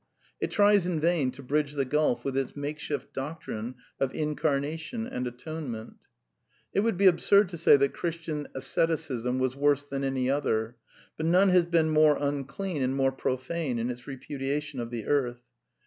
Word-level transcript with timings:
It 0.39 0.49
tries 0.49 0.87
in 0.87 0.99
vain 0.99 1.29
to 1.33 1.43
bridge 1.43 1.73
the 1.73 1.85
gulf 1.85 2.25
with 2.25 2.35
its 2.35 2.53
makeshifLdflCt 2.53 3.45
rine 3.47 3.75
of 3.99 4.11
Incarnation 4.15 5.05
and 5.05 5.27
Atonement 5.27 5.97
It 6.73 6.79
would 6.79 6.97
be 6.97 7.05
absurd 7.05 7.49
to 7.49 7.57
say 7.59 7.77
that 7.77 7.93
Christian 7.93 8.47
asceticism 8.55 9.37
was 9.37 9.55
worse 9.55 9.83
than 9.85 10.03
any 10.03 10.27
other, 10.27 10.75
but 11.17 11.27
none 11.27 11.49
has 11.49 11.67
been 11.67 11.91
more 11.91 12.17
unclean 12.19 12.81
and 12.81 12.95
more 12.95 13.11
profane 13.11 13.77
in 13.77 13.91
its 13.91 14.07
repudiation 14.07 14.79
of 14.79 14.89
the 14.89 15.05
earth. 15.05 15.43